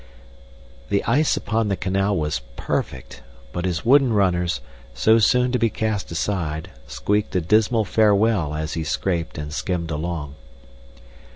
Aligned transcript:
}The 0.89 1.03
ice 1.05 1.37
upon 1.37 1.67
the 1.67 1.75
canal 1.77 2.17
was 2.17 2.41
perfect, 2.55 3.21
but 3.53 3.65
his 3.65 3.85
wooden 3.85 4.13
runners, 4.13 4.59
so 4.95 5.19
soon 5.19 5.51
to 5.51 5.59
be 5.59 5.69
cast 5.69 6.09
aside, 6.11 6.71
squeaked 6.87 7.35
a 7.35 7.39
dismal 7.41 7.85
farewell 7.85 8.55
as 8.55 8.73
he 8.73 8.83
scraped 8.83 9.37
and 9.37 9.53
skimmed 9.53 9.91
along. 9.91 10.33